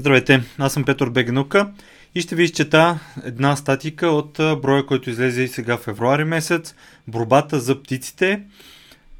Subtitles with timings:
[0.00, 1.70] Здравейте, аз съм Петър Бегнука
[2.14, 6.74] и ще ви изчета една статика от броя, който излезе и сега в февруари месец.
[7.08, 8.42] Борбата за птиците.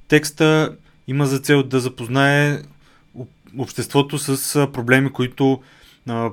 [0.08, 2.62] Текста има за цел да запознае
[3.58, 5.62] обществото с проблеми, които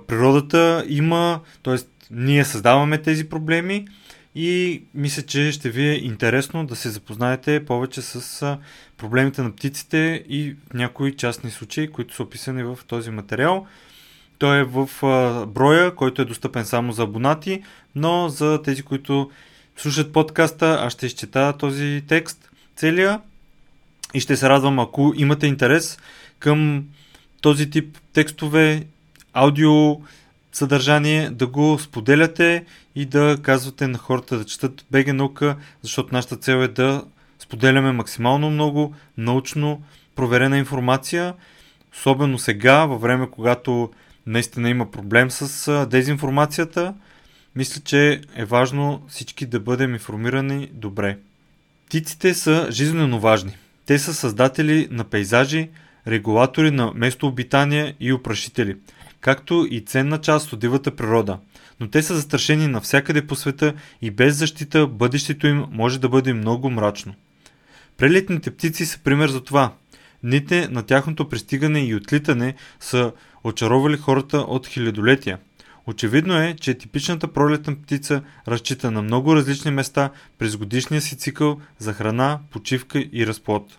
[0.08, 1.76] природата има, т.е.
[2.12, 3.88] ние създаваме тези проблеми
[4.36, 8.58] и мисля, че ще ви е интересно да се запознаете повече с
[8.98, 13.68] проблемите на птиците и някои частни случаи, които са описани в този материал.
[14.38, 14.90] Той е в
[15.48, 17.64] броя, който е достъпен само за абонати,
[17.96, 19.32] но за тези, които
[19.78, 23.22] слушат подкаста, аз ще изчета този текст целия.
[24.14, 25.98] И ще се радвам, ако имате интерес
[26.40, 26.86] към
[27.42, 28.84] този тип текстове,
[29.34, 30.02] аудио,
[30.52, 36.38] съдържание, да го споделяте и да казвате на хората да четат БГ наука, защото нашата
[36.38, 37.04] цел е да
[37.40, 39.82] споделяме максимално много научно
[40.16, 41.34] проверена информация,
[41.94, 43.92] особено сега, във време, когато
[44.28, 46.94] наистина има проблем с дезинформацията,
[47.56, 51.18] мисля, че е важно всички да бъдем информирани добре.
[51.86, 53.58] Птиците са жизненно важни.
[53.86, 55.70] Те са създатели на пейзажи,
[56.08, 58.76] регулатори на местообитания и опрашители,
[59.22, 61.40] както и ценна част от дивата природа.
[61.80, 66.34] Но те са застрашени навсякъде по света и без защита бъдещето им може да бъде
[66.34, 67.14] много мрачно.
[67.98, 69.74] Прелетните птици са пример за това.
[70.24, 73.12] Дните на тяхното пристигане и отлитане са
[73.44, 75.38] очаровали хората от хилядолетия.
[75.88, 81.62] Очевидно е, че типичната пролетна птица разчита на много различни места през годишния си цикъл
[81.80, 83.78] за храна, почивка и разплод.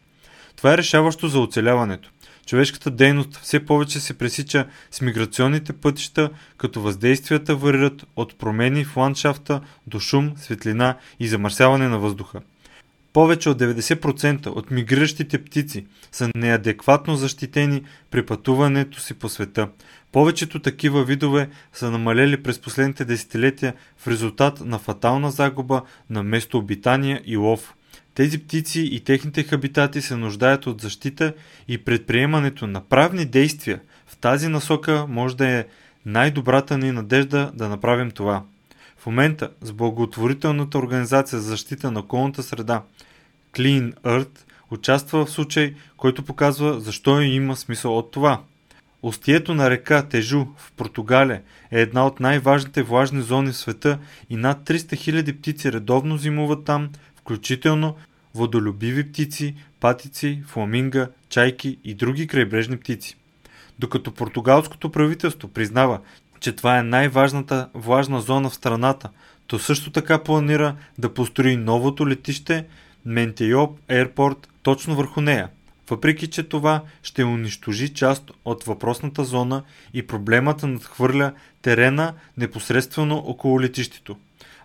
[0.56, 2.10] Това е решаващо за оцеляването.
[2.46, 8.96] Човешката дейност все повече се пресича с миграционните пътища, като въздействията варират от промени в
[8.96, 12.40] ландшафта до шум, светлина и замърсяване на въздуха.
[13.18, 19.68] Повече от 90% от мигриращите птици са неадекватно защитени при пътуването си по света.
[20.12, 27.22] Повечето такива видове са намалели през последните десетилетия в резултат на фатална загуба на местообитания
[27.24, 27.74] и лов.
[28.14, 31.34] Тези птици и техните хабитати се нуждаят от защита
[31.68, 35.64] и предприемането на правни действия в тази насока може да е
[36.06, 38.42] най-добрата ни надежда да направим това.
[38.98, 42.82] В момента с благотворителната организация за защита на околната среда
[43.52, 44.38] Clean Earth
[44.70, 48.42] участва в случай, който показва защо има смисъл от това.
[49.02, 53.98] Остието на река Тежу в Португалия е една от най-важните влажни зони в света
[54.30, 57.96] и над 300 000 птици редовно зимуват там, включително
[58.34, 63.16] водолюбиви птици, патици, фламинга, чайки и други крайбрежни птици.
[63.78, 66.00] Докато португалското правителство признава,
[66.40, 69.08] че това е най-важната влажна зона в страната,
[69.46, 72.66] то също така планира да построи новото летище
[73.06, 75.48] Ментейоп Airport точно върху нея.
[75.90, 79.62] Въпреки, че това ще унищожи част от въпросната зона
[79.94, 81.32] и проблемата надхвърля
[81.62, 84.16] терена непосредствено около летището.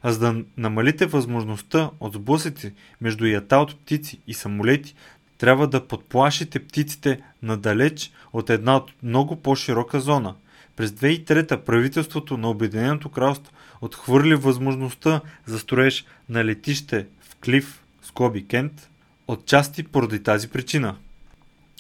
[0.01, 4.95] А за да намалите възможността от сблъсъци между ята от птици и самолети,
[5.38, 10.35] трябва да подплашите птиците надалеч от една от много по-широка зона.
[10.75, 17.82] През 2003 правителството на Обединеното кралство отхвърли възможността за строеж на летище в Клиф
[18.13, 18.90] скоби Кент,
[19.28, 20.96] отчасти поради тази причина.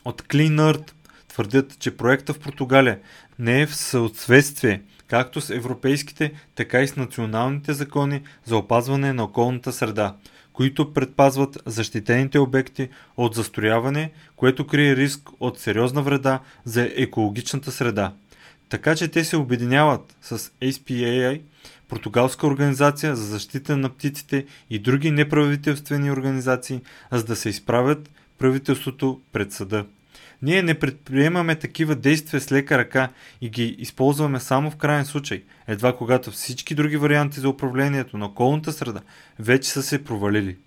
[0.05, 0.91] От Clean Earth
[1.27, 2.99] твърдят, че проекта в Португалия
[3.39, 9.23] не е в съответствие както с европейските, така и с националните закони за опазване на
[9.23, 10.15] околната среда,
[10.53, 18.13] които предпазват защитените обекти от застрояване, което крие риск от сериозна вреда за екологичната среда.
[18.69, 21.41] Така че те се обединяват с ASPAI
[21.93, 26.81] португалска организация за защита на птиците и други неправителствени организации,
[27.11, 29.85] за да се изправят правителството пред съда.
[30.41, 33.09] Ние не предприемаме такива действия с лека ръка
[33.41, 38.25] и ги използваме само в крайен случай, едва когато всички други варианти за управлението на
[38.25, 39.01] околната среда
[39.39, 40.57] вече са се провалили.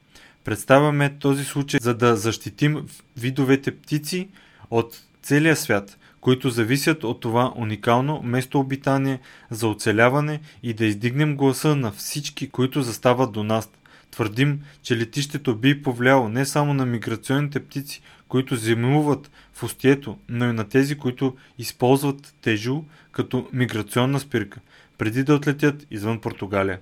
[0.44, 2.86] Представяме този случай за да защитим
[3.16, 4.28] видовете птици
[4.70, 9.21] от целия свят– които зависят от това уникално местообитание
[9.51, 13.71] за оцеляване и да издигнем гласа на всички, които застават до нас.
[14.10, 20.45] Твърдим, че летището би повлияло не само на миграционните птици, които зимуват в устието, но
[20.45, 24.60] и на тези, които използват тежу като миграционна спирка,
[24.98, 26.78] преди да отлетят извън Португалия.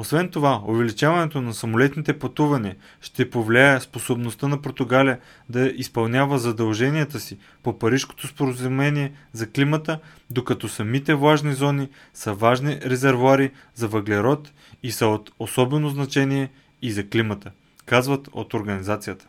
[0.00, 5.18] Освен това, увеличаването на самолетните пътувания ще повлияе способността на Португалия
[5.48, 10.00] да изпълнява задълженията си по Парижкото споразумение за климата,
[10.30, 14.52] докато самите влажни зони са важни резервуари за въглерод
[14.82, 16.50] и са от особено значение
[16.82, 17.50] и за климата,
[17.86, 19.28] казват от организацията.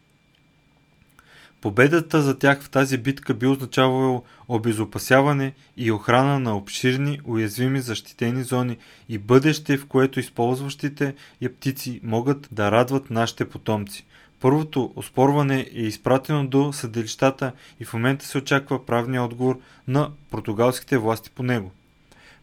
[1.62, 8.44] Победата за тях в тази битка би означавало обезопасяване и охрана на обширни, уязвими защитени
[8.44, 8.78] зони
[9.10, 14.06] и бъдеще, в което използващите я птици могат да радват нашите потомци.
[14.40, 20.98] Първото оспорване е изпратено до съдилищата и в момента се очаква правния отговор на португалските
[20.98, 21.72] власти по него.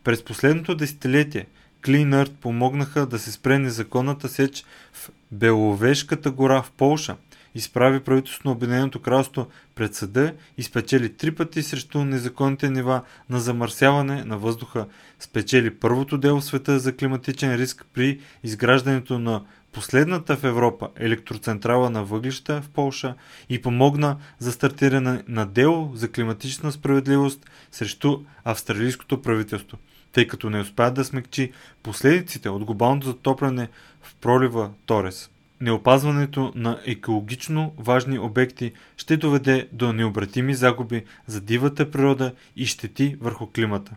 [0.04, 1.46] През последното десетилетие
[1.82, 7.16] Earth помогнаха да се спре незаконната сеч в Беловешката гора в Полша,
[7.56, 13.40] изправи правителството на Обединеното кралство пред съда и спечели три пъти срещу незаконните нива на
[13.40, 14.86] замърсяване на въздуха.
[15.20, 19.42] Спечели първото дело в света за климатичен риск при изграждането на
[19.72, 23.14] последната в Европа електроцентрала на въглища в Полша
[23.48, 29.78] и помогна за стартиране на дело за климатична справедливост срещу австралийското правителство,
[30.12, 33.68] тъй като не успя да смекчи последиците от глобалното затопляне
[34.02, 35.30] в пролива Торес.
[35.60, 43.16] Неопазването на екологично важни обекти ще доведе до необратими загуби за дивата природа и щети
[43.20, 43.92] върху климата.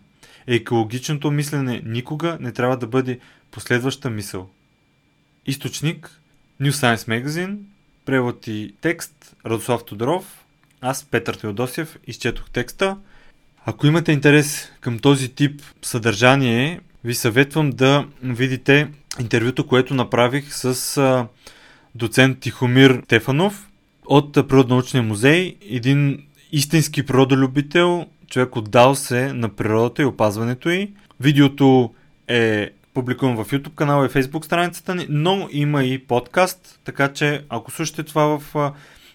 [0.47, 3.19] Екологичното мислене никога не трябва да бъде
[3.51, 4.49] последваща мисъл.
[5.45, 6.19] Източник
[6.61, 7.57] New Science Magazine,
[8.05, 10.45] превод и текст Радослав Тодоров,
[10.81, 12.97] аз Петър Теодосев изчетох текста.
[13.65, 18.87] Ако имате интерес към този тип съдържание, ви съветвам да видите
[19.19, 21.27] интервюто, което направих с
[21.95, 23.69] доцент Тихомир Тефанов
[24.05, 30.91] от Природнаучния музей, един истински природолюбител, човек отдал се на природата и опазването й.
[31.19, 31.93] Видеото
[32.27, 37.45] е публикувам в YouTube канала и Facebook страницата ни, но има и подкаст, така че
[37.49, 38.71] ако слушате това в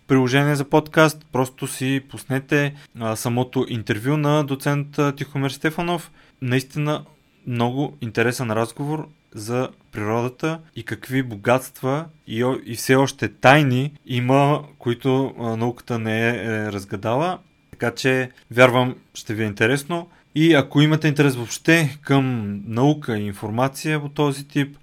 [0.07, 2.75] приложение за подкаст, просто си пуснете
[3.15, 6.11] самото интервю на доцент Тихомир Стефанов.
[6.43, 7.05] Наистина
[7.47, 15.35] много интересен разговор за природата и какви богатства и, и все още тайни има, които
[15.39, 17.39] а, науката не е, е разгадала.
[17.71, 20.09] Така че вярвам ще ви е интересно.
[20.35, 24.77] И ако имате интерес въобще към наука и информация по този тип,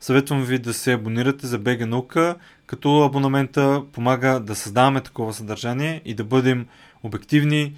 [0.00, 2.36] съветвам ви да се абонирате за БГ Наука,
[2.66, 6.66] като абонамента помага да създаваме такова съдържание и да бъдем
[7.02, 7.74] обективни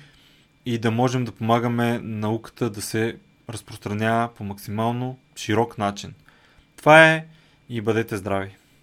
[0.67, 3.17] и да можем да помагаме науката да се
[3.49, 6.15] разпространява по максимално широк начин.
[6.77, 7.27] Това е
[7.69, 8.57] и бъдете здрави!